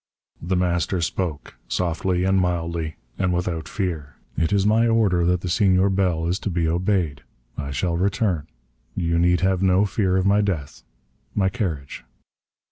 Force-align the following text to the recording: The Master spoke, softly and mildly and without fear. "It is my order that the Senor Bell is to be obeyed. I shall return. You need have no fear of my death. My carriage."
The 0.41 0.55
Master 0.55 0.99
spoke, 0.99 1.57
softly 1.67 2.23
and 2.23 2.39
mildly 2.39 2.95
and 3.19 3.31
without 3.31 3.67
fear. 3.67 4.15
"It 4.35 4.51
is 4.51 4.65
my 4.65 4.87
order 4.87 5.25
that 5.27 5.41
the 5.41 5.47
Senor 5.47 5.91
Bell 5.91 6.25
is 6.25 6.39
to 6.39 6.49
be 6.49 6.67
obeyed. 6.67 7.21
I 7.55 7.69
shall 7.69 7.97
return. 7.97 8.47
You 8.95 9.19
need 9.19 9.41
have 9.41 9.61
no 9.61 9.85
fear 9.85 10.17
of 10.17 10.25
my 10.25 10.41
death. 10.41 10.81
My 11.35 11.49
carriage." 11.49 12.03